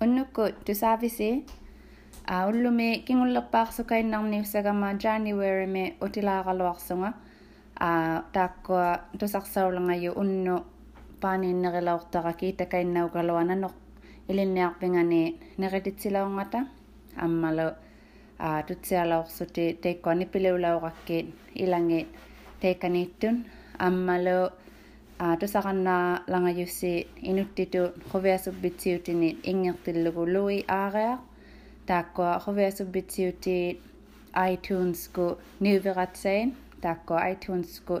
уннукку 0.00 0.42
тусаависи 0.66 1.44
а 2.26 2.46
уллуми 2.48 2.88
кингуллерпаарсукаиннарниуссагама 3.06 4.88
january 5.04 5.66
me 5.74 5.84
утилааралуарсунга 6.04 7.12
а 7.80 8.22
тааккуа 8.32 9.00
тусарсаулангаю 9.18 10.12
унну 10.22 10.56
паанииннерилаортара 11.20 12.32
киитакаиннаугалуананеқ 12.40 13.74
илинниарпингани 14.30 15.22
нерититсилаунгата 15.58 16.58
аммалу 17.24 17.68
а 18.38 18.62
тутсиалаорсути 18.68 19.64
теиккуани 19.82 20.26
пилеулаугаккиит 20.32 21.26
иланги 21.54 22.00
теикканииттун 22.60 23.36
аммалу 23.78 24.38
aatu 25.27 25.47
saqannaa 25.53 26.07
langayussi 26.31 26.93
inuttitut 27.29 27.91
quviasubitsiutinit 28.11 29.37
ingertillugului 29.51 30.57
aareaq 30.79 31.19
taakkua 31.87 32.31
quviasubitsiutit 32.45 33.77
iTunes 34.53 34.99
ku 35.15 35.25
niuveratsain 35.63 36.47
taakkua 36.83 37.25
iTunes 37.33 37.71
ku 37.87 37.95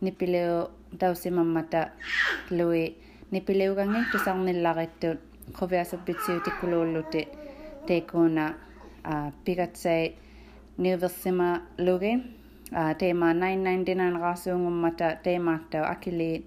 nipileu 0.00 0.56
tausimammata 1.00 1.80
lui 2.58 2.84
nipileugangi 3.30 4.00
tusarnillaqittut 4.12 5.18
quviasubitsiutikuluullutit 5.58 7.28
teikuuna 7.86 8.44
pigatsai 9.44 10.04
niuversima 10.78 11.48
lugin 11.86 12.37
луги 12.70 12.76
а 12.76 12.94
тема 12.94 13.34
999 13.34 14.20
раасуунгуммата 14.20 15.18
темааттау 15.24 15.84
акилиит 15.84 16.46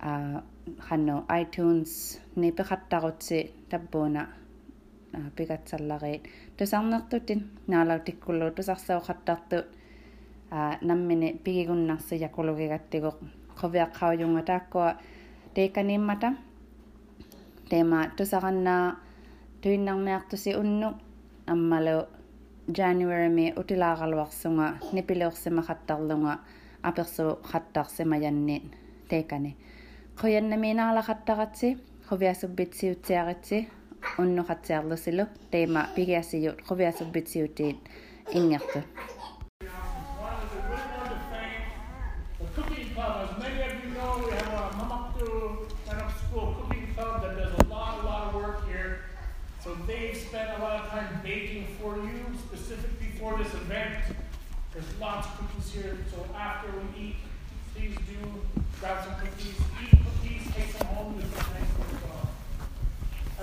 а 0.00 0.42
ханно 0.80 1.24
iTunes 1.28 2.18
ни 2.36 2.50
пехаттарутси 2.52 3.50
таппуна 3.70 4.28
пигатсаллариит 5.36 6.22
тусарнертутин 6.56 7.50
наалау 7.66 8.00
тиккуллу 8.00 8.50
тусарсаухаттартут 8.50 9.66
а 10.50 10.78
наммини 10.80 11.40
пигигуннарси 11.44 12.14
якулугигаттигоқ 12.16 13.16
қовиаққаажунга 13.60 14.44
тааккуа 14.44 14.96
тееканиммата 15.54 16.36
тема 17.70 18.10
тусараннаа 18.16 18.96
туиннарниартуси 19.62 20.54
унну 20.56 20.94
аммалу 21.46 22.06
January 22.72 23.28
me 23.28 23.52
utila 23.56 23.96
galwaqsunga 23.96 24.66
nipileuqsima 24.92 25.62
qattarlunga 25.62 26.38
aperso 26.82 27.40
qattarseema 27.52 28.16
janne 28.16 28.60
teekane 29.08 29.50
qoyannaminaarlaqattaqatsi 30.20 31.76
quviasubitsiutsiaritsi 32.08 33.68
unnuqatsiarlusilu 34.18 35.26
teema 35.50 35.84
pigiasiyut 35.94 36.62
quviasubitsiutiit 36.68 37.78
e 37.84 38.38
ingertut 38.38 38.84
Baking 51.24 51.66
for 51.80 51.96
you 51.96 52.22
specifically 52.38 53.08
for 53.18 53.36
this 53.36 53.52
event. 53.54 53.94
There's 54.72 54.84
lots 55.00 55.26
of 55.26 55.38
cookies 55.38 55.72
here, 55.72 55.98
so 56.12 56.24
after 56.36 56.70
we 56.70 57.00
eat, 57.02 57.16
please 57.74 57.96
do 57.96 58.40
grab 58.78 59.04
some 59.04 59.16
cookies, 59.16 59.58
eat 59.82 59.90
cookies, 59.90 60.54
take 60.54 60.72
them 60.78 60.86
home 60.94 61.16
with 61.16 61.24
you. 61.24 61.40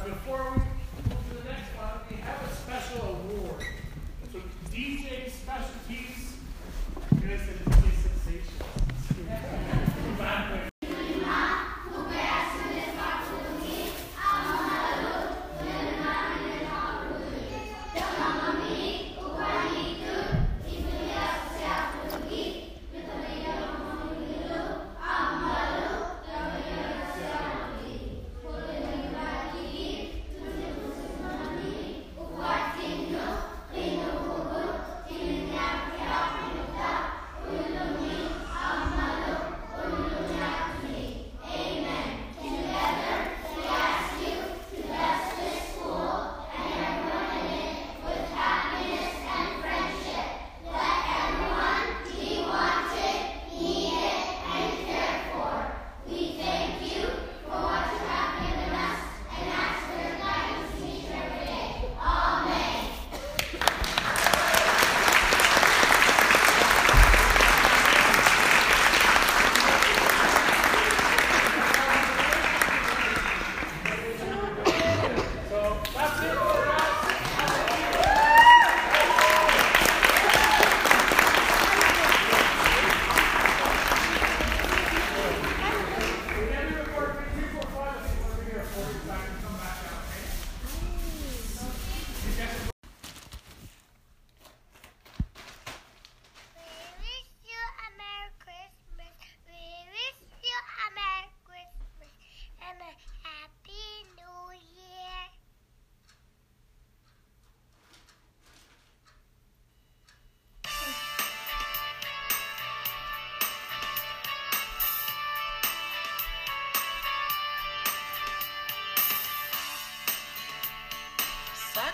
And 0.02 0.14
before 0.14 0.54
we 0.56 0.62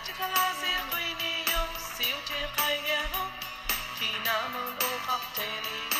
عشت 0.08 0.20
العزيق 0.20 1.00
يوم 1.54 1.68
سيوتي 1.98 2.46
قيهم 2.58 3.30
في 4.00 4.06
نام 4.26 4.56
أوقفتني 4.56 5.97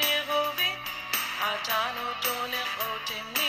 ne 0.00 0.12
go 0.28 0.40
vi 0.56 0.70
atano 1.50 2.06
to 2.24 2.34
ne 2.52 2.62
go 2.76 2.88
te 3.08 3.18
ne 3.34 3.41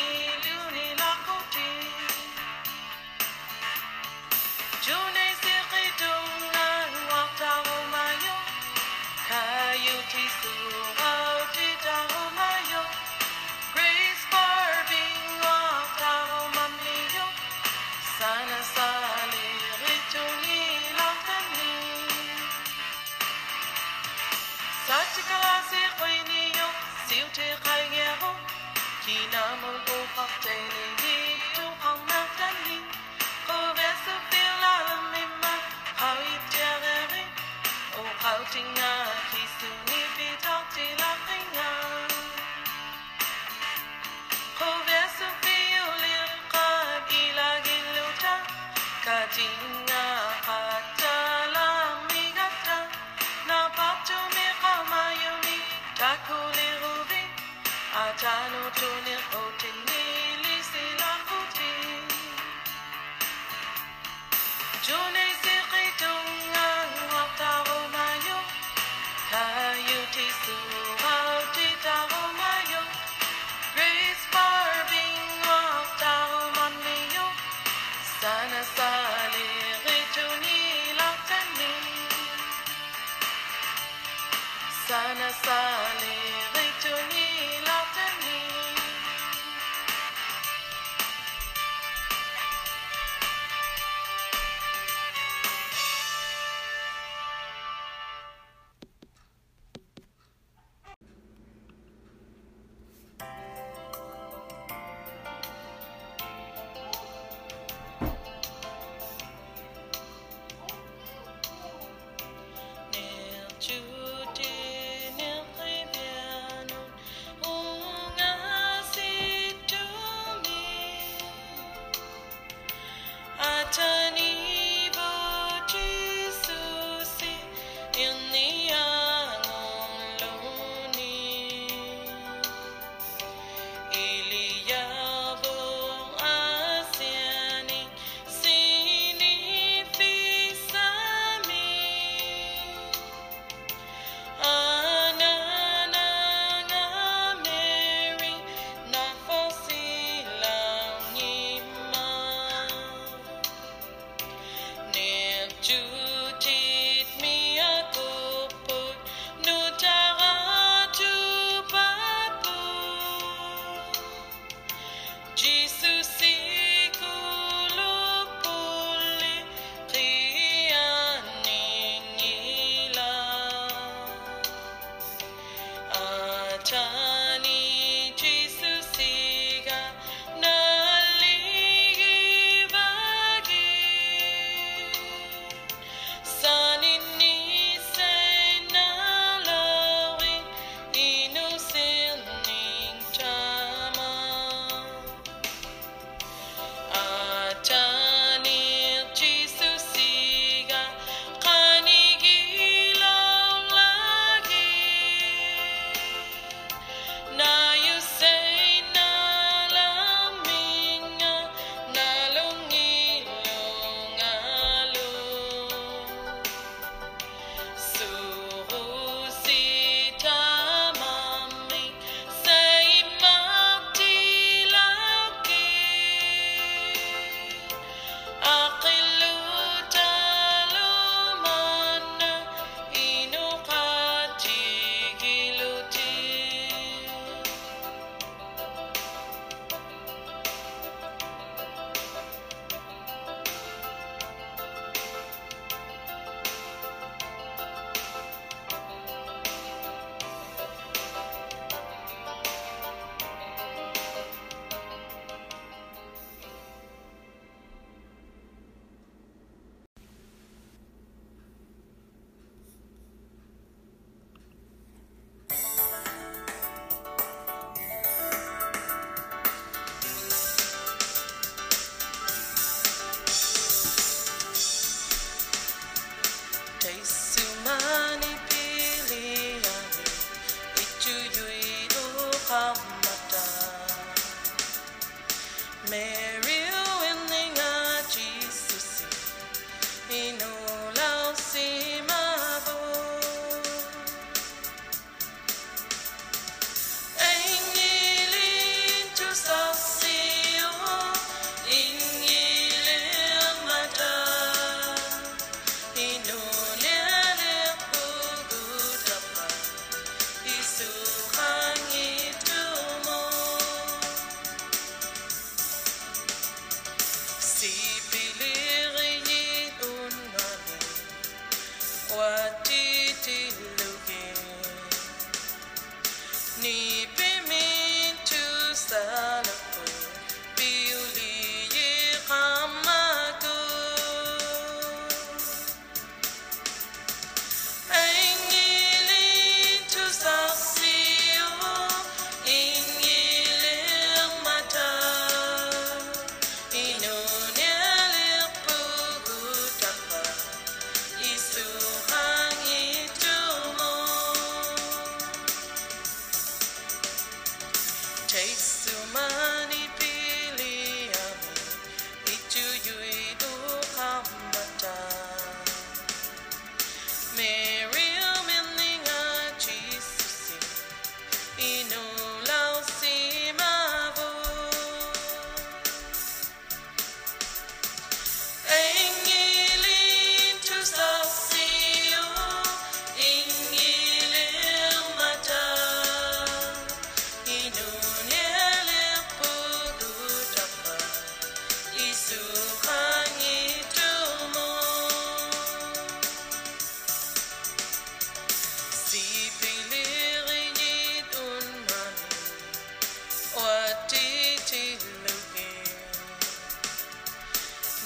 Oh 64.96 65.10
no. 65.12 65.23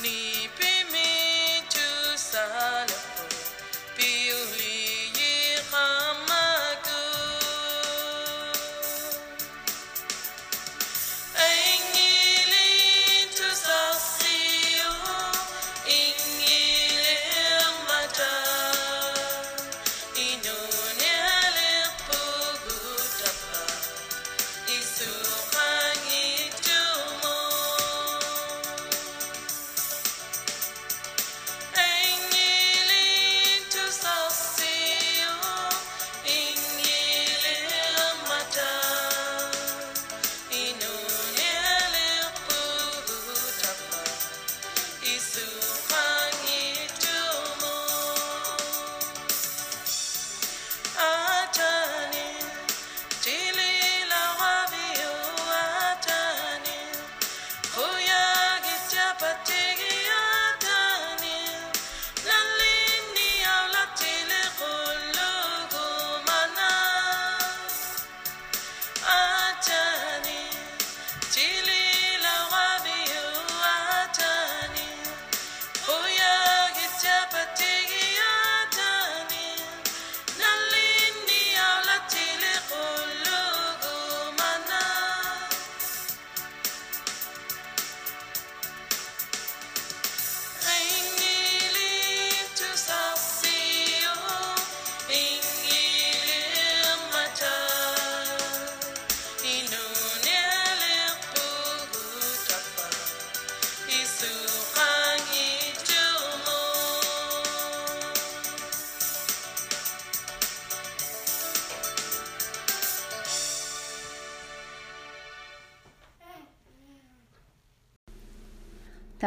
You. 0.07 0.36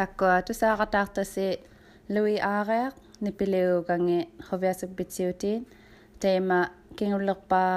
Тааккуа 0.01 0.37
тусаақатаартаси 0.47 1.49
луи 2.15 2.37
аареақ 2.53 2.95
нипилиуганги 3.25 4.19
ховиасуппитсиутиин 4.49 5.61
тейма 6.23 6.59
кингуллерпаа 6.99 7.75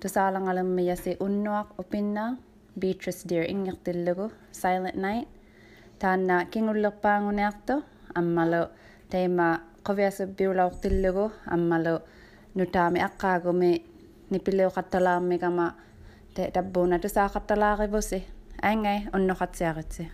тусаалангалермияси 0.00 1.12
уннуақ 1.26 1.68
упиннаа 1.82 2.30
Beatrice 2.80 3.24
Deer 3.28 3.44
ингертиллугу 3.52 4.26
Silent 4.52 4.96
Night 5.04 5.28
таанна 6.00 6.44
кингуллерпаангуниарто 6.52 7.74
аммалу 8.14 8.62
тейма 9.10 9.48
qoviasuppiulaortillугу 9.86 11.24
аммалу 11.54 11.94
нутаами 12.54 13.00
аққаагуми 13.08 13.70
нипилиоқатталаармигама 14.32 15.66
та 16.34 16.50
таббуна 16.54 16.98
тусаақатталааривуси 16.98 18.18
аангай 18.62 18.98
унноқатсиаритси 19.16 20.10